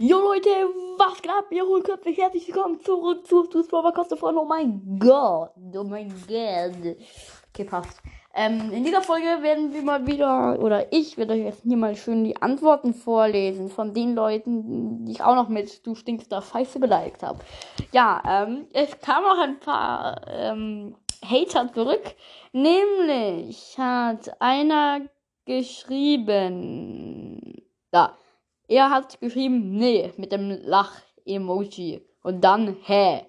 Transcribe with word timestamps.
Jo 0.00 0.20
Leute, 0.20 0.48
was 0.96 1.20
geht 1.20 1.32
ab? 1.32 1.46
Ihr 1.50 1.66
Hohlköpfe, 1.66 2.10
herzlich 2.10 2.46
willkommen 2.46 2.80
zurück 2.80 3.26
zu 3.26 3.64
Spawnerkoste 3.64 4.16
von 4.16 4.36
Oh 4.36 4.44
mein 4.44 4.96
Gott. 5.00 5.50
Oh 5.74 5.82
mein 5.82 6.14
Gott. 6.28 6.96
Okay, 7.48 7.64
passt. 7.64 8.00
Ähm, 8.32 8.70
in 8.70 8.84
dieser 8.84 9.02
Folge 9.02 9.42
werden 9.42 9.74
wir 9.74 9.82
mal 9.82 10.06
wieder, 10.06 10.60
oder 10.60 10.92
ich 10.92 11.18
werde 11.18 11.32
euch 11.32 11.40
jetzt 11.40 11.64
hier 11.64 11.76
mal 11.76 11.96
schön 11.96 12.22
die 12.22 12.40
Antworten 12.40 12.94
vorlesen 12.94 13.70
von 13.70 13.92
den 13.92 14.14
Leuten, 14.14 15.04
die 15.04 15.10
ich 15.10 15.20
auch 15.20 15.34
noch 15.34 15.48
mit 15.48 15.84
Du 15.84 15.96
stinkst 15.96 16.30
da 16.30 16.42
Scheiße 16.42 16.78
beleidigt 16.78 17.24
habe. 17.24 17.40
Ja, 17.90 18.22
ähm, 18.24 18.68
es 18.72 19.00
kam 19.00 19.24
auch 19.24 19.38
ein 19.38 19.58
paar 19.58 20.20
ähm, 20.28 20.94
Hater 21.28 21.72
zurück. 21.72 22.14
Nämlich 22.52 23.76
hat 23.76 24.40
einer 24.40 25.00
geschrieben. 25.44 27.40
Da. 27.90 28.16
Er 28.68 28.90
hat 28.90 29.18
geschrieben, 29.20 29.76
nee, 29.76 30.12
mit 30.18 30.30
dem 30.30 30.50
Lach-Emoji. 30.50 32.06
Und 32.22 32.42
dann, 32.42 32.76
hä. 32.84 33.24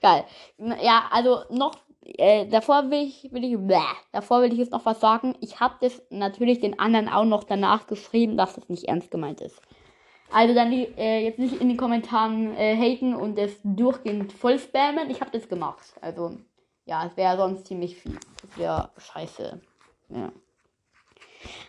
Geil. 0.00 0.24
Ja, 0.58 1.08
also 1.10 1.40
noch, 1.50 1.74
äh, 2.04 2.46
davor 2.46 2.90
will 2.90 3.08
ich, 3.08 3.32
will 3.32 3.42
ich, 3.42 3.58
bäh, 3.58 3.80
davor 4.12 4.42
will 4.42 4.52
ich 4.52 4.58
jetzt 4.58 4.70
noch 4.70 4.86
was 4.86 5.00
sagen. 5.00 5.34
Ich 5.40 5.58
habe 5.58 5.74
das 5.80 6.00
natürlich 6.10 6.60
den 6.60 6.78
anderen 6.78 7.08
auch 7.08 7.24
noch 7.24 7.42
danach 7.42 7.88
geschrieben, 7.88 8.36
dass 8.36 8.54
das 8.54 8.68
nicht 8.68 8.84
ernst 8.84 9.10
gemeint 9.10 9.40
ist. 9.40 9.60
Also 10.30 10.54
dann 10.54 10.72
äh, 10.72 11.24
jetzt 11.24 11.40
nicht 11.40 11.60
in 11.60 11.68
den 11.68 11.76
Kommentaren 11.76 12.56
äh, 12.56 12.76
haten 12.76 13.14
und 13.14 13.36
das 13.36 13.52
durchgehend 13.64 14.32
voll 14.32 14.58
spammen. 14.60 15.10
Ich 15.10 15.20
habe 15.20 15.30
das 15.32 15.48
gemacht. 15.48 15.94
Also 16.00 16.38
ja, 16.86 17.06
es 17.06 17.16
wäre 17.16 17.36
sonst 17.36 17.66
ziemlich 17.66 17.96
viel. 17.96 18.18
Das 18.42 18.58
wäre 18.58 18.90
scheiße. 18.96 19.60
Ja. 20.10 20.32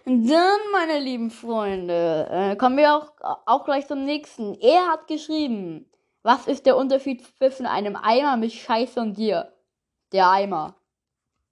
Dann, 0.06 0.60
meine 0.72 1.00
lieben 1.00 1.32
Freunde, 1.32 2.28
äh, 2.32 2.56
kommen 2.56 2.78
wir 2.78 2.96
auch, 2.96 3.12
auch 3.46 3.66
gleich 3.66 3.88
zum 3.88 4.06
nächsten. 4.06 4.54
Er 4.62 4.88
hat 4.88 5.08
geschrieben, 5.08 5.90
was 6.24 6.48
ist 6.48 6.66
der 6.66 6.78
Unterschied 6.78 7.24
zwischen 7.38 7.66
einem 7.66 7.96
Eimer 7.96 8.38
mit 8.38 8.54
Scheiße 8.54 9.00
und 9.00 9.18
dir? 9.18 9.54
Der 10.12 10.30
Eimer. 10.30 10.76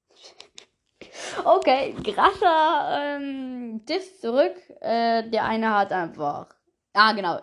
okay, 1.46 1.96
krasser 2.04 3.18
ähm, 3.18 3.86
Diss 3.86 4.20
zurück. 4.20 4.56
Äh, 4.82 5.30
der 5.30 5.46
eine 5.46 5.76
hat 5.76 5.92
einfach. 5.92 6.48
Ah, 6.94 7.14
genau. 7.14 7.40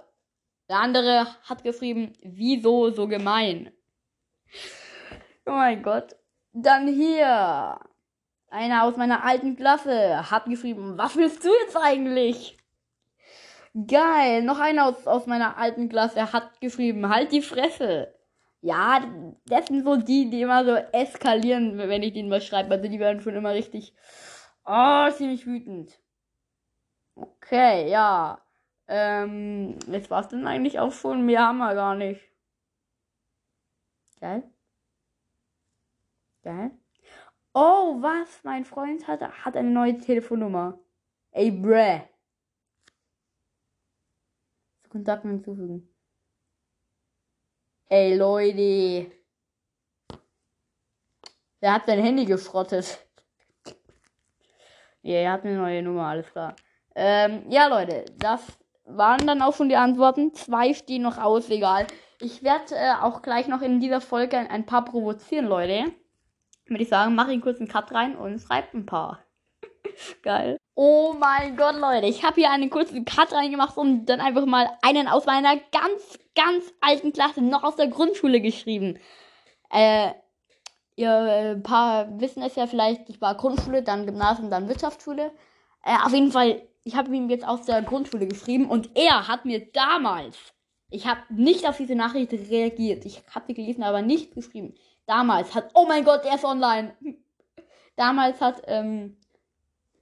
Der 0.69 0.79
andere 0.79 1.27
hat 1.43 1.65
geschrieben, 1.65 2.13
wieso 2.23 2.91
so 2.91 3.09
gemein? 3.09 3.73
Oh 5.47 5.53
mein 5.53 5.83
Gott. 5.83 6.17
Dann 6.53 6.89
hier. 6.89 7.79
Einer 8.51 8.85
aus 8.85 8.97
meiner 8.97 9.25
alten 9.25 9.57
Klasse 9.57 10.31
hat 10.31 10.47
geschrieben, 10.47 10.99
was 10.99 11.17
willst 11.17 11.45
du 11.45 11.49
jetzt 11.63 11.77
eigentlich? 11.77 12.59
Geil. 13.87 14.43
Noch 14.43 14.59
einer 14.59 14.87
aus, 14.87 15.07
aus 15.07 15.27
meiner 15.27 15.57
alten 15.57 15.89
Klasse 15.89 16.33
hat 16.33 16.61
geschrieben, 16.61 17.09
halt 17.09 17.31
die 17.33 17.43
Fresse. 17.43 18.13
Ja, 18.61 19.01
das 19.47 19.67
sind 19.69 19.85
so 19.85 19.97
die, 19.97 20.29
die 20.31 20.43
immer 20.43 20.65
so 20.65 20.75
eskalieren, 20.75 21.79
wenn 21.79 22.03
ich 22.03 22.13
denen 22.13 22.31
was 22.31 22.45
schreibe. 22.45 22.75
Also 22.75 22.89
die 22.89 22.99
werden 22.99 23.21
schon 23.23 23.37
immer 23.37 23.53
richtig, 23.53 23.95
oh, 24.67 25.09
ziemlich 25.11 25.47
wütend. 25.47 25.99
Okay, 27.15 27.89
ja. 27.91 28.41
Ähm, 28.89 29.79
jetzt 29.87 30.11
war's 30.11 30.29
dann 30.29 30.47
eigentlich 30.47 30.79
auch 30.81 30.93
schon. 30.93 31.25
Mehr 31.25 31.47
haben 31.47 31.59
wir 31.59 31.75
gar 31.75 31.95
nicht. 31.95 32.21
Geil. 34.21 34.43
Geil. 36.43 36.71
Oh, 37.53 38.01
was? 38.01 38.45
Mein 38.45 38.65
Freund 38.65 39.09
hat, 39.09 39.23
hat 39.23 39.57
eine 39.57 39.71
neue 39.71 39.99
Telefonnummer. 39.99 40.79
Ey, 41.33 41.51
bruh. 41.51 42.01
Kontakten 44.89 45.31
hinzufügen. 45.31 45.89
Ey, 47.89 48.17
Leute. 48.17 49.11
Der 51.61 51.75
hat 51.75 51.87
sein 51.87 52.03
Handy 52.03 52.25
geschrottet. 52.25 53.05
Ja, 55.03 55.17
er 55.17 55.33
hat 55.33 55.45
eine 55.45 55.57
neue 55.57 55.83
Nummer, 55.83 56.07
alles 56.07 56.31
klar. 56.31 56.55
Ähm, 56.95 57.45
ja, 57.49 57.67
Leute, 57.67 58.05
das 58.19 58.47
waren 58.85 59.27
dann 59.27 59.43
auch 59.43 59.55
schon 59.55 59.69
die 59.69 59.77
Antworten. 59.77 60.35
Zwei 60.35 60.73
stehen 60.75 61.03
noch 61.03 61.19
aus, 61.19 61.51
egal. 61.51 61.87
Ich 62.21 62.43
werde 62.43 62.75
äh, 62.75 62.93
auch 63.01 63.23
gleich 63.23 63.49
noch 63.49 63.63
in 63.63 63.81
dieser 63.81 64.01
Folge 64.01 64.39
ein 64.39 64.67
paar 64.67 64.85
provozieren, 64.85 65.47
Leute 65.47 65.93
würde 66.71 66.83
ich 66.85 66.89
sagen, 66.89 67.15
mache 67.15 67.35
ich 67.35 67.41
kurz 67.41 67.59
einen 67.59 67.69
Cut 67.69 67.93
rein 67.93 68.17
und 68.17 68.41
schreibe 68.41 68.79
ein 68.79 68.87
paar. 68.87 69.25
Geil. 70.23 70.57
Oh 70.75 71.15
mein 71.19 71.57
Gott, 71.57 71.77
Leute. 71.77 72.07
Ich 72.07 72.25
habe 72.25 72.37
hier 72.37 72.51
einen 72.51 72.71
kurzen 72.71 73.05
Cut 73.05 73.33
reingemacht 73.33 73.77
und 73.77 74.07
dann 74.07 74.21
einfach 74.21 74.47
mal 74.47 74.71
einen 74.83 75.09
aus 75.09 75.27
meiner 75.27 75.57
ganz, 75.73 76.19
ganz 76.35 76.73
alten 76.81 77.13
Klasse, 77.13 77.43
noch 77.43 77.65
aus 77.65 77.77
der 77.77 77.89
Grundschule 77.89 78.41
geschrieben. 78.41 78.99
Äh, 79.71 80.13
ihr 80.97 81.11
äh, 81.11 81.51
ein 81.53 81.63
paar 81.63 82.19
wissen 82.21 82.43
es 82.43 82.55
ja 82.55 82.67
vielleicht, 82.67 83.11
ich 83.11 83.21
war 83.21 83.37
Grundschule, 83.37 83.83
dann 83.83 84.07
Gymnasium, 84.07 84.51
dann 84.51 84.69
Wirtschaftsschule. 84.69 85.33
Äh, 85.85 85.97
auf 86.05 86.13
jeden 86.13 86.33
Fall, 86.33 86.63
ich 86.85 86.97
habe 86.97 87.15
ihm 87.15 87.29
jetzt 87.29 87.47
aus 87.47 87.67
der 87.67 87.83
Grundschule 87.83 88.27
geschrieben 88.27 88.71
und 88.71 88.97
er 88.97 89.29
hat 89.29 89.45
mir 89.45 89.71
damals, 89.73 90.39
ich 90.89 91.07
habe 91.07 91.21
nicht 91.29 91.69
auf 91.69 91.77
diese 91.77 91.95
Nachricht 91.95 92.33
reagiert. 92.33 93.05
Ich 93.05 93.23
habe 93.35 93.47
sie 93.49 93.55
gelesen, 93.55 93.83
aber 93.83 94.03
nicht 94.03 94.35
geschrieben 94.35 94.75
damals 95.11 95.55
hat, 95.55 95.71
oh 95.75 95.87
mein 95.87 96.05
Gott, 96.05 96.25
er 96.25 96.37
ist 96.37 96.45
online. 96.45 96.95
Damals 97.97 98.41
hat 98.41 98.63
ähm, 98.67 99.17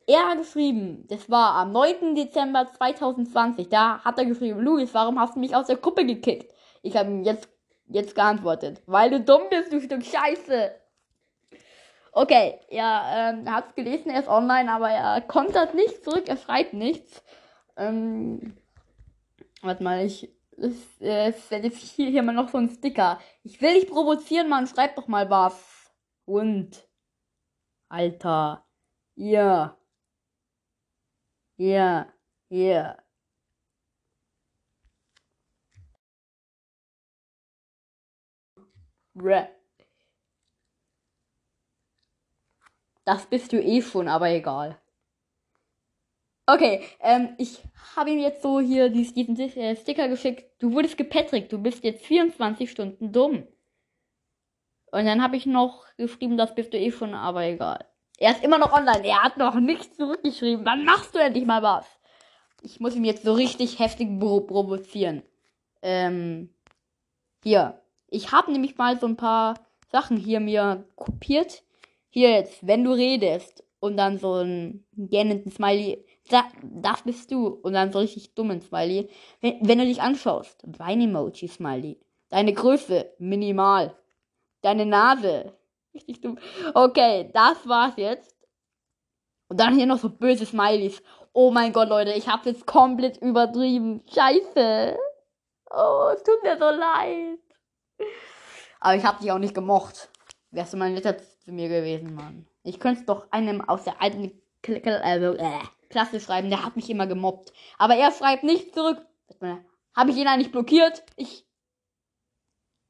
er 0.06 0.36
geschrieben, 0.36 1.06
das 1.08 1.30
war 1.30 1.54
am 1.54 1.72
9. 1.72 2.14
Dezember 2.14 2.68
2020, 2.70 3.68
da 3.68 4.04
hat 4.04 4.18
er 4.18 4.26
geschrieben, 4.26 4.60
Luis, 4.60 4.92
warum 4.92 5.18
hast 5.18 5.34
du 5.34 5.40
mich 5.40 5.56
aus 5.56 5.66
der 5.66 5.76
Gruppe 5.76 6.04
gekickt? 6.04 6.54
Ich 6.82 6.96
habe 6.96 7.10
ihm 7.10 7.24
jetzt, 7.24 7.48
jetzt 7.86 8.14
geantwortet, 8.14 8.82
weil 8.86 9.10
du 9.10 9.20
dumm 9.20 9.42
bist, 9.50 9.72
du 9.72 9.80
Stück 9.80 10.04
Scheiße. 10.04 10.72
Okay, 12.12 12.60
ja, 12.70 13.30
ähm, 13.30 13.46
er 13.46 13.54
hat 13.54 13.68
es 13.68 13.74
gelesen, 13.74 14.10
er 14.10 14.20
ist 14.20 14.28
online, 14.28 14.70
aber 14.70 14.90
er 14.90 15.20
kontert 15.22 15.74
nicht 15.74 16.04
zurück, 16.04 16.28
er 16.28 16.36
schreibt 16.36 16.74
nichts. 16.74 17.22
Ähm, 17.76 18.56
warte 19.62 19.82
mal, 19.82 20.04
ich 20.04 20.30
ist, 20.58 21.00
äh, 21.02 21.30
ist 21.30 21.50
hier, 21.76 22.22
mal 22.22 22.32
noch 22.32 22.48
so 22.48 22.58
ein 22.58 22.68
Sticker. 22.68 23.20
Ich 23.42 23.60
will 23.60 23.74
dich 23.74 23.88
provozieren, 23.88 24.48
Mann. 24.48 24.66
Schreib 24.66 24.96
doch 24.96 25.08
mal 25.08 25.30
was. 25.30 25.92
Und. 26.24 26.88
Alter. 27.88 28.66
Ja. 29.16 29.78
Ja. 31.58 32.12
Ja. 32.50 32.96
Das 43.04 43.26
bist 43.26 43.52
du 43.52 43.60
eh 43.60 43.82
schon, 43.82 44.08
aber 44.08 44.28
egal. 44.30 44.78
Okay, 46.50 46.80
ähm, 47.00 47.34
ich 47.36 47.62
habe 47.94 48.08
ihm 48.08 48.20
jetzt 48.20 48.40
so 48.40 48.58
hier 48.58 48.88
diesen 48.88 49.38
äh, 49.38 49.76
Sticker 49.76 50.08
geschickt. 50.08 50.46
Du 50.58 50.72
wurdest 50.72 50.96
gepatrickt, 50.96 51.52
du 51.52 51.58
bist 51.58 51.84
jetzt 51.84 52.06
24 52.06 52.70
Stunden 52.70 53.12
dumm. 53.12 53.46
Und 54.90 55.04
dann 55.04 55.22
habe 55.22 55.36
ich 55.36 55.44
noch 55.44 55.84
geschrieben, 55.98 56.38
das 56.38 56.54
bist 56.54 56.72
du 56.72 56.78
eh 56.78 56.90
schon, 56.90 57.12
aber 57.12 57.44
egal. 57.44 57.84
Er 58.16 58.32
ist 58.32 58.42
immer 58.42 58.56
noch 58.56 58.72
online, 58.72 59.06
er 59.06 59.24
hat 59.24 59.36
noch 59.36 59.56
nichts 59.56 59.94
zurückgeschrieben. 59.98 60.64
Wann 60.64 60.86
machst 60.86 61.14
du 61.14 61.18
endlich 61.18 61.44
mal 61.44 61.62
was? 61.62 61.84
Ich 62.62 62.80
muss 62.80 62.96
ihn 62.96 63.04
jetzt 63.04 63.24
so 63.24 63.34
richtig 63.34 63.78
heftig 63.78 64.18
provozieren. 64.18 65.22
Ähm, 65.82 66.54
hier. 67.42 67.82
Ich 68.08 68.32
habe 68.32 68.52
nämlich 68.52 68.78
mal 68.78 68.98
so 68.98 69.06
ein 69.06 69.18
paar 69.18 69.52
Sachen 69.92 70.16
hier 70.16 70.40
mir 70.40 70.86
kopiert. 70.96 71.62
Hier 72.08 72.30
jetzt, 72.30 72.66
wenn 72.66 72.84
du 72.84 72.92
redest. 72.92 73.64
Und 73.80 73.98
dann 73.98 74.18
so 74.18 74.36
ein 74.36 74.86
gähnenden 74.96 75.52
Smiley 75.52 76.07
da, 76.28 76.44
das 76.62 77.02
bist 77.02 77.30
du. 77.30 77.46
Und 77.46 77.72
dann 77.72 77.92
so 77.92 77.98
richtig 77.98 78.34
dummen 78.34 78.60
Smiley. 78.60 79.08
Wenn, 79.40 79.58
wenn 79.66 79.78
du 79.78 79.84
dich 79.84 80.00
anschaust, 80.00 80.62
Wein-Emoji, 80.66 81.48
Smiley. 81.48 82.00
Deine 82.28 82.52
Größe, 82.52 83.14
minimal. 83.18 83.96
Deine 84.62 84.86
Nase, 84.86 85.54
richtig 85.94 86.20
dumm. 86.20 86.38
Okay, 86.74 87.30
das 87.32 87.66
war's 87.66 87.94
jetzt. 87.96 88.36
Und 89.48 89.60
dann 89.60 89.74
hier 89.74 89.86
noch 89.86 89.98
so 89.98 90.10
böse 90.10 90.44
Smileys. 90.44 91.02
Oh 91.32 91.50
mein 91.50 91.72
Gott, 91.72 91.88
Leute, 91.88 92.12
ich 92.12 92.28
hab's 92.28 92.46
jetzt 92.46 92.66
komplett 92.66 93.16
übertrieben. 93.18 94.02
Scheiße. 94.12 94.98
Oh, 95.70 96.10
es 96.14 96.22
tut 96.22 96.42
mir 96.42 96.58
so 96.58 96.70
leid. 96.70 97.38
Aber 98.80 98.96
ich 98.96 99.04
hab 99.04 99.20
dich 99.20 99.32
auch 99.32 99.38
nicht 99.38 99.54
gemocht. 99.54 100.10
Wärst 100.50 100.72
du 100.72 100.76
mal 100.76 100.90
netter 100.90 101.16
zu 101.18 101.52
mir 101.52 101.68
gewesen, 101.68 102.14
Mann. 102.14 102.46
Ich 102.62 102.80
könnte 102.80 103.04
doch 103.04 103.30
einem 103.30 103.60
aus 103.60 103.84
der 103.84 104.00
alten 104.02 104.32
also, 105.02 105.34
äh, 105.34 105.60
Klasse 105.88 106.20
schreiben. 106.20 106.50
Der 106.50 106.64
hat 106.64 106.76
mich 106.76 106.90
immer 106.90 107.06
gemobbt. 107.06 107.52
Aber 107.78 107.96
er 107.96 108.12
schreibt 108.12 108.44
nicht 108.44 108.74
zurück. 108.74 109.04
Habe 109.94 110.10
ich 110.10 110.16
ihn 110.16 110.28
eigentlich 110.28 110.52
blockiert? 110.52 111.02
Ich. 111.16 111.46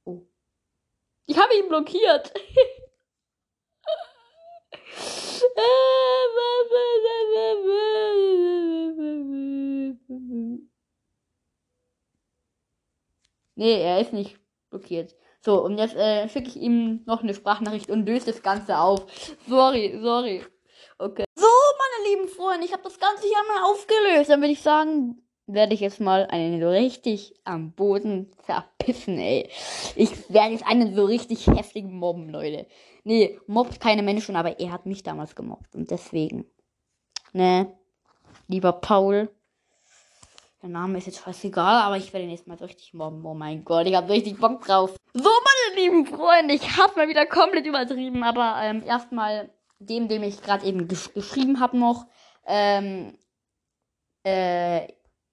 Oh. 0.04 0.26
Ich 1.26 1.38
habe 1.38 1.54
ihn 1.56 1.68
blockiert. 1.68 2.32
nee, 13.54 13.82
er 13.82 14.00
ist 14.00 14.12
nicht 14.12 14.38
blockiert. 14.70 15.14
So, 15.40 15.64
und 15.64 15.78
jetzt 15.78 15.94
äh, 15.96 16.28
schicke 16.28 16.48
ich 16.48 16.56
ihm 16.56 17.04
noch 17.06 17.22
eine 17.22 17.34
Sprachnachricht 17.34 17.90
und 17.90 18.06
löse 18.06 18.26
das 18.26 18.42
Ganze 18.42 18.78
auf. 18.78 19.06
Sorry, 19.46 19.98
sorry. 20.02 20.44
Okay. 20.98 21.27
Freunde, 22.38 22.66
ich 22.66 22.72
habe 22.72 22.84
das 22.84 23.00
Ganze 23.00 23.22
hier 23.22 23.36
mal 23.48 23.64
aufgelöst. 23.64 24.30
Dann 24.30 24.40
würde 24.40 24.52
ich 24.52 24.62
sagen, 24.62 25.20
werde 25.48 25.74
ich 25.74 25.80
jetzt 25.80 26.00
mal 26.00 26.26
einen 26.30 26.60
so 26.60 26.68
richtig 26.68 27.34
am 27.42 27.72
Boden 27.72 28.30
verpissen, 28.44 29.18
ey. 29.18 29.50
Ich 29.96 30.32
werde 30.32 30.52
jetzt 30.52 30.66
einen 30.66 30.94
so 30.94 31.04
richtig 31.04 31.48
heftigen 31.48 31.98
mobben, 31.98 32.30
Leute. 32.30 32.68
Nee, 33.02 33.40
mobbt 33.48 33.80
keine 33.80 34.04
Menschen, 34.04 34.36
aber 34.36 34.60
er 34.60 34.70
hat 34.70 34.86
mich 34.86 35.02
damals 35.02 35.34
gemobbt. 35.34 35.74
Und 35.74 35.90
deswegen. 35.90 36.46
Ne? 37.32 37.76
Lieber 38.46 38.72
Paul. 38.72 39.30
Der 40.62 40.68
Name 40.68 40.98
ist 40.98 41.06
jetzt 41.06 41.18
fast 41.18 41.44
egal, 41.44 41.82
aber 41.82 41.96
ich 41.96 42.12
werde 42.12 42.26
ihn 42.26 42.30
jetzt 42.30 42.46
mal 42.46 42.58
so 42.58 42.66
richtig 42.66 42.94
mobben. 42.94 43.26
Oh 43.26 43.34
mein 43.34 43.64
Gott, 43.64 43.88
ich 43.88 43.96
habe 43.96 44.12
richtig 44.12 44.38
Bock 44.38 44.64
drauf. 44.64 44.94
So, 45.12 45.28
meine 45.28 45.80
lieben 45.80 46.06
Freunde, 46.06 46.54
ich 46.54 46.76
habe 46.76 46.94
mal 46.94 47.08
wieder 47.08 47.26
komplett 47.26 47.66
übertrieben, 47.66 48.22
aber 48.22 48.56
ähm, 48.62 48.84
erstmal 48.86 49.50
dem, 49.80 50.08
dem 50.08 50.22
ich 50.22 50.42
gerade 50.42 50.66
eben 50.66 50.86
gesch 50.86 51.12
geschrieben 51.14 51.58
habe 51.58 51.76
noch. 51.78 52.06
Ähm, 52.48 53.16
äh, 54.24 54.88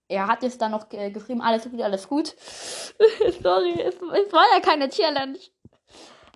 er 0.08 0.28
hat 0.28 0.44
jetzt 0.44 0.62
dann 0.62 0.72
noch 0.72 0.88
geschrieben, 0.90 1.42
alles 1.42 1.70
gut, 1.70 1.82
alles 1.82 2.08
gut. 2.08 2.28
Sorry, 3.42 3.82
es, 3.82 3.96
es, 3.96 4.34
war 4.34 4.46
ja 4.54 4.60
keine 4.62 4.90
Challenge. 4.90 5.40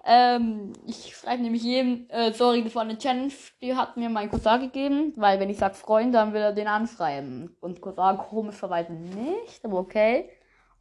Ähm, 0.06 0.74
ich 0.88 1.16
schreibe 1.16 1.44
nämlich 1.44 1.62
jedem, 1.62 2.08
äh, 2.10 2.32
sorry, 2.32 2.64
das 2.64 2.74
war 2.74 2.84
eine 2.84 2.98
Challenge, 2.98 3.34
die 3.62 3.76
hat 3.76 3.98
mir 3.98 4.10
mein 4.10 4.32
Cousin 4.32 4.62
gegeben, 4.62 5.14
weil 5.18 5.40
wenn 5.40 5.50
ich 5.50 5.58
sag 5.58 5.76
Freund, 5.76 6.16
dann 6.16 6.34
will 6.34 6.42
er 6.42 6.54
den 6.54 6.68
anschreiben. 6.68 7.56
Und 7.60 7.82
Cousin 7.82 8.18
komischerweise 8.18 8.94
nicht, 8.94 9.64
aber 9.64 9.80
okay. 9.80 10.30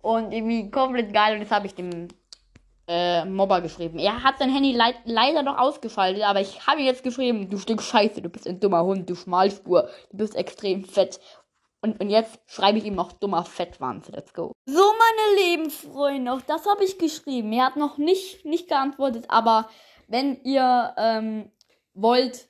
Und 0.01 0.33
irgendwie 0.33 0.71
komplett 0.71 1.13
geil 1.13 1.35
und 1.35 1.41
jetzt 1.41 1.51
habe 1.51 1.67
ich 1.67 1.75
dem 1.75 2.09
äh, 2.89 3.25
Mobber 3.27 3.61
geschrieben. 3.61 3.99
Er 3.99 4.23
hat 4.23 4.39
sein 4.39 4.51
Handy 4.51 4.73
leid 4.73 4.97
leider 5.05 5.43
noch 5.43 5.59
ausgeschaltet, 5.59 6.23
aber 6.23 6.41
ich 6.41 6.67
habe 6.67 6.81
ihm 6.81 6.87
jetzt 6.87 7.05
geschrieben, 7.05 7.51
du 7.51 7.59
Stück 7.59 7.83
Scheiße, 7.83 8.23
du 8.23 8.31
bist 8.31 8.49
ein 8.49 8.59
dummer 8.59 8.83
Hund, 8.83 9.09
du 9.09 9.15
Schmalspur, 9.15 9.89
du 10.11 10.17
bist 10.17 10.35
extrem 10.35 10.85
fett. 10.85 11.21
Und, 11.81 12.01
und 12.01 12.11
jetzt 12.11 12.41
schreibe 12.47 12.79
ich 12.79 12.85
ihm 12.85 12.95
noch 12.95 13.13
dummer 13.13 13.45
Fettwanz. 13.45 14.09
Let's 14.09 14.33
go. 14.33 14.53
So, 14.67 14.83
meine 14.83 15.41
lieben 15.41 15.71
Freunde, 15.71 16.33
auch 16.33 16.41
das 16.41 16.67
habe 16.67 16.83
ich 16.83 16.99
geschrieben. 16.99 17.53
Er 17.53 17.67
hat 17.67 17.77
noch 17.77 17.99
nicht, 17.99 18.45
nicht 18.45 18.69
geantwortet, 18.69 19.27
aber 19.29 19.69
wenn 20.09 20.43
ihr 20.43 20.95
ähm, 20.97 21.53
wollt, 21.95 22.49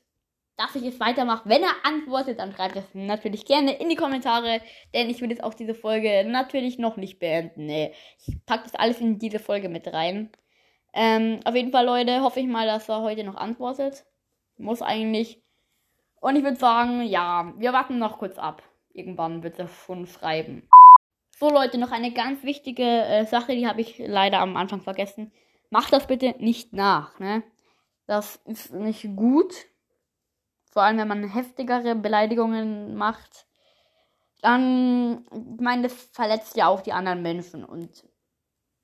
dass 0.58 0.74
ich 0.74 0.84
es 0.84 0.98
weitermache, 0.98 1.48
wenn 1.48 1.62
er 1.62 1.74
antwortet, 1.84 2.40
dann 2.40 2.52
schreibt 2.52 2.76
es 2.76 2.84
natürlich 2.92 3.46
gerne 3.46 3.78
in 3.78 3.88
die 3.88 3.94
Kommentare, 3.94 4.60
denn 4.92 5.08
ich 5.08 5.20
will 5.20 5.30
jetzt 5.30 5.42
auch 5.42 5.54
diese 5.54 5.74
Folge 5.74 6.24
natürlich 6.26 6.78
noch 6.78 6.96
nicht 6.96 7.20
beenden. 7.20 7.66
Nee, 7.66 7.94
ich 8.26 8.44
packe 8.44 8.64
das 8.64 8.74
alles 8.74 9.00
in 9.00 9.20
diese 9.20 9.38
Folge 9.38 9.68
mit 9.68 9.86
rein. 9.92 10.30
Ähm, 10.92 11.38
auf 11.44 11.54
jeden 11.54 11.70
Fall, 11.70 11.86
Leute, 11.86 12.22
hoffe 12.22 12.40
ich 12.40 12.48
mal, 12.48 12.66
dass 12.66 12.88
er 12.88 13.02
heute 13.02 13.22
noch 13.22 13.36
antwortet. 13.36 14.04
Muss 14.56 14.82
eigentlich. 14.82 15.40
Und 16.20 16.34
ich 16.34 16.42
würde 16.42 16.56
sagen, 16.56 17.02
ja, 17.02 17.54
wir 17.56 17.72
warten 17.72 17.98
noch 18.00 18.18
kurz 18.18 18.36
ab. 18.36 18.64
Irgendwann 18.92 19.44
wird 19.44 19.60
er 19.60 19.68
schon 19.68 20.06
schreiben. 20.06 20.68
So 21.38 21.50
Leute, 21.50 21.78
noch 21.78 21.92
eine 21.92 22.12
ganz 22.12 22.42
wichtige 22.42 22.82
äh, 22.82 23.26
Sache, 23.26 23.54
die 23.54 23.68
habe 23.68 23.80
ich 23.80 23.98
leider 23.98 24.40
am 24.40 24.56
Anfang 24.56 24.80
vergessen. 24.80 25.30
Macht 25.70 25.92
das 25.92 26.08
bitte 26.08 26.34
nicht 26.40 26.72
nach, 26.72 27.20
ne? 27.20 27.44
Das 28.08 28.36
ist 28.46 28.72
nicht 28.72 29.14
gut. 29.14 29.54
Vor 30.70 30.82
allem, 30.82 30.98
wenn 30.98 31.08
man 31.08 31.28
heftigere 31.28 31.94
Beleidigungen 31.94 32.94
macht. 32.94 33.46
Dann, 34.42 35.24
ich 35.32 35.60
meine, 35.60 35.82
das 35.82 35.94
verletzt 36.12 36.56
ja 36.56 36.68
auch 36.68 36.80
die 36.80 36.92
anderen 36.92 37.22
Menschen. 37.22 37.64
Und 37.64 38.04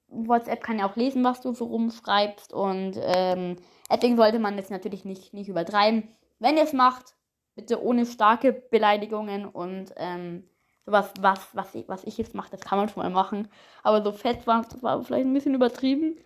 WhatsApp 0.08 0.62
kann 0.62 0.78
ja 0.78 0.88
auch 0.88 0.96
lesen, 0.96 1.22
was 1.24 1.40
du 1.40 1.52
so 1.52 1.66
rumschreibst. 1.66 2.52
Und 2.52 2.98
ähm, 3.00 3.56
deswegen 3.90 4.16
sollte 4.16 4.38
man 4.38 4.56
das 4.56 4.70
natürlich 4.70 5.04
nicht, 5.04 5.32
nicht 5.34 5.48
übertreiben. 5.48 6.08
Wenn 6.38 6.56
ihr 6.56 6.64
es 6.64 6.72
macht, 6.72 7.14
bitte 7.54 7.82
ohne 7.82 8.06
starke 8.06 8.52
Beleidigungen 8.52 9.46
und 9.46 9.92
ähm, 9.96 10.48
sowas, 10.84 11.12
was, 11.20 11.54
was, 11.54 11.74
ich, 11.74 11.88
was 11.88 12.04
ich 12.04 12.18
jetzt 12.18 12.34
mache, 12.34 12.50
das 12.50 12.60
kann 12.60 12.78
man 12.78 12.88
schon 12.88 13.02
mal 13.02 13.10
machen. 13.10 13.48
Aber 13.82 14.02
so 14.02 14.12
fett 14.12 14.46
war, 14.46 14.66
war 14.82 15.02
vielleicht 15.02 15.26
ein 15.26 15.34
bisschen 15.34 15.54
übertrieben. 15.54 16.18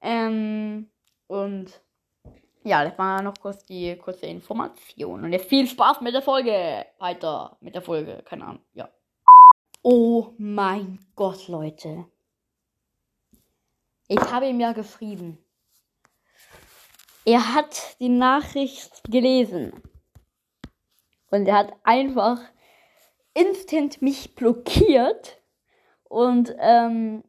Ähm, 0.00 0.90
und 1.26 1.80
ja, 2.66 2.84
das 2.84 2.98
war 2.98 3.22
noch 3.22 3.34
kurz 3.40 3.64
die 3.64 3.96
kurze 3.96 4.26
Information. 4.26 5.22
Und 5.22 5.32
jetzt 5.32 5.48
viel 5.48 5.68
Spaß 5.68 6.00
mit 6.00 6.14
der 6.14 6.22
Folge. 6.22 6.84
Weiter 6.98 7.56
mit 7.60 7.76
der 7.76 7.82
Folge, 7.82 8.22
keine 8.24 8.44
Ahnung, 8.44 8.62
ja. 8.74 8.88
Oh 9.82 10.34
mein 10.36 10.98
Gott, 11.14 11.46
Leute. 11.46 12.06
Ich 14.08 14.20
habe 14.20 14.48
ihm 14.48 14.58
ja 14.58 14.72
geschrieben. 14.72 15.38
Er 17.24 17.54
hat 17.54 17.96
die 18.00 18.08
Nachricht 18.08 19.02
gelesen. 19.08 19.82
Und 21.30 21.46
er 21.46 21.58
hat 21.58 21.72
einfach 21.84 22.40
instant 23.32 24.02
mich 24.02 24.34
blockiert 24.34 25.40
und 26.04 26.54
ähm, 26.58 27.22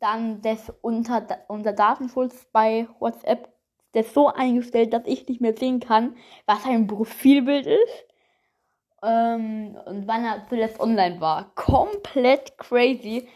dann 0.00 0.42
das 0.42 0.72
unter, 0.80 1.44
unter 1.46 1.72
Datenschutz 1.72 2.46
bei 2.52 2.88
WhatsApp 2.98 3.52
das 3.92 4.12
so 4.14 4.28
eingestellt, 4.28 4.92
dass 4.92 5.06
ich 5.06 5.28
nicht 5.28 5.40
mehr 5.40 5.56
sehen 5.56 5.80
kann, 5.80 6.16
was 6.46 6.62
sein 6.64 6.86
Profilbild 6.86 7.66
ist 7.66 8.06
ähm, 9.02 9.76
und 9.84 10.06
wann 10.06 10.24
er 10.24 10.46
zuletzt 10.48 10.80
online 10.80 11.20
war. 11.20 11.54
Komplett 11.54 12.56
crazy. 12.58 13.28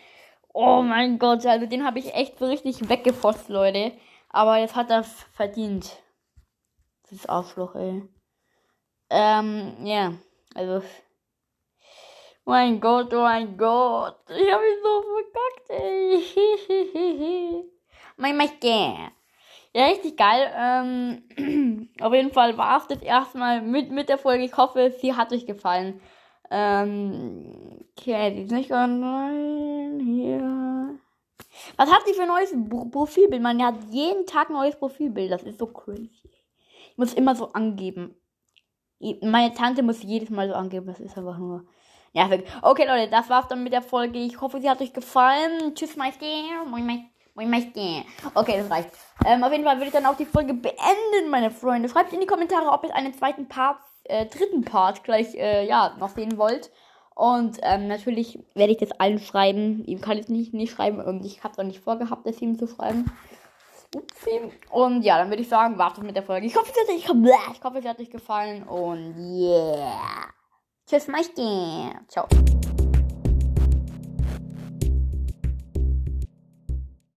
Oh 0.53 0.81
mein 0.82 1.19
Gott, 1.19 1.44
also 1.44 1.67
den 1.67 1.85
habe 1.85 1.99
ich 1.99 2.14
echt 2.14 2.38
so 2.38 2.47
richtig 2.47 2.88
weggefosst, 2.88 3.49
Leute. 3.49 3.93
Aber 4.31 4.58
jetzt 4.58 4.75
hat 4.76 4.91
er 4.91 5.05
verdient. 5.05 6.03
Das 7.03 7.12
ist 7.12 7.29
Arschloch, 7.29 7.75
ey. 7.75 8.03
Ähm, 9.11 9.76
ja, 9.85 10.12
also. 10.55 10.82
Mein 12.44 12.81
Gott, 12.81 13.12
oh 13.12 13.23
mein 13.23 13.56
Gott. 13.56 14.19
Ich 14.29 14.53
habe 14.53 14.62
mich 14.62 14.79
so 14.82 15.03
verkackt, 15.03 15.70
ey. 15.70 17.64
mein 18.17 18.37
Meister. 18.37 19.12
Ja, 19.76 19.88
richtig 19.88 20.17
geil. 20.17 20.50
Ähm, 20.56 21.90
auf 22.00 22.14
jeden 22.14 22.32
Fall 22.32 22.56
war 22.56 22.78
es 22.78 22.87
das 22.87 23.02
erste 23.02 23.37
Mal 23.37 23.61
mit, 23.61 23.90
mit 23.90 24.08
der 24.08 24.17
Folge. 24.17 24.43
Ich 24.43 24.56
hoffe, 24.56 24.90
sie 25.02 25.14
hat 25.14 25.34
euch 25.34 25.44
gefallen. 25.44 26.00
Ähm, 26.50 27.84
okay, 27.90 28.43
ist 28.43 28.52
nicht 28.52 28.73
online. 28.73 30.03
Hier. 30.03 30.98
Was 31.77 31.93
hat 31.93 32.06
sie 32.06 32.15
für 32.15 32.22
ein 32.22 32.29
neues 32.29 32.55
Profilbild? 32.91 33.43
Man 33.43 33.62
hat 33.62 33.74
jeden 33.91 34.24
Tag 34.24 34.48
ein 34.48 34.55
neues 34.55 34.77
Profilbild. 34.77 35.31
Das 35.31 35.43
ist 35.43 35.58
so 35.58 35.67
crazy. 35.67 36.31
Ich 36.93 36.96
muss 36.96 37.12
immer 37.12 37.34
so 37.34 37.53
angeben. 37.53 38.15
Meine 39.20 39.53
Tante 39.53 39.82
muss 39.82 40.03
jedes 40.03 40.31
Mal 40.31 40.48
so 40.48 40.55
angeben, 40.55 40.86
das 40.86 41.00
ist 41.00 41.19
einfach 41.19 41.36
nur 41.36 41.67
nervig. 42.15 42.46
Okay, 42.62 42.86
Leute, 42.86 43.10
das 43.10 43.29
war's 43.29 43.48
dann 43.48 43.62
mit 43.62 43.74
der 43.74 43.82
Folge. 43.82 44.20
Ich 44.20 44.41
hoffe, 44.41 44.58
sie 44.58 44.70
hat 44.70 44.81
euch 44.81 44.94
gefallen. 44.94 45.74
Tschüss, 45.74 45.96
Meister. 45.96 46.24
Moin, 46.67 46.86
Meister. 46.86 47.16
Moin, 47.36 47.50
Meister. 47.50 48.02
Okay, 48.34 48.56
das 48.56 48.70
reicht. 48.70 48.88
Ähm, 49.26 49.44
auf 49.44 49.52
jeden 49.52 49.64
Fall 49.64 49.76
würde 49.76 49.88
ich 49.88 49.93
dann 49.93 50.06
auch 50.06 50.16
die 50.16 50.24
Folge 50.24 50.55
beenden, 50.55 51.28
meine 51.31 51.50
Freunde. 51.50 51.86
Schreibt 51.90 52.12
in 52.14 52.20
die 52.20 52.26
Kommentare, 52.26 52.70
ob 52.70 52.82
ihr 52.82 52.94
einen 52.94 53.12
zweiten 53.12 53.46
Part, 53.46 53.76
äh, 54.05 54.24
dritten 54.24 54.64
Part 54.64 55.05
gleich, 55.05 55.34
äh, 55.34 55.66
ja, 55.66 55.94
noch 55.98 56.08
sehen 56.08 56.38
wollt. 56.38 56.70
Und 57.14 57.58
ähm, 57.62 57.88
natürlich 57.88 58.38
werde 58.55 58.72
ich 58.72 58.78
das 58.78 58.93
allen 58.93 59.19
schreiben. 59.19 59.84
Ihm 59.84 60.00
kann 60.00 60.16
ich 60.16 60.28
nicht, 60.28 60.55
nicht 60.55 60.72
schreiben 60.72 60.98
und 60.98 61.26
ich 61.26 61.44
habe 61.44 61.52
es 61.52 61.58
auch 61.58 61.64
nicht 61.64 61.81
vorgehabt, 61.81 62.26
das 62.26 62.40
ihm 62.40 62.58
zu 62.58 62.66
schreiben. 62.66 63.12
Upsi. 63.94 64.40
Und 64.70 65.02
ja, 65.02 65.19
dann 65.19 65.28
würde 65.28 65.43
ich 65.43 65.48
sagen, 65.48 65.76
wartet 65.76 66.05
mit 66.05 66.16
der 66.16 66.22
Folge. 66.22 66.46
Ich 66.46 66.56
hoffe, 66.56 66.72
es 66.72 66.81
hat 66.81 66.88
euch, 66.88 67.05
ich 67.05 67.64
hoffe, 67.64 67.78
es 67.78 67.84
hat 67.84 68.00
euch 68.00 68.10
gefallen. 68.10 68.62
Und 68.62 69.14
yeah. 69.19 70.32
Tschüss, 70.86 71.06
Meister. 71.08 72.00
Ciao. 72.08 72.26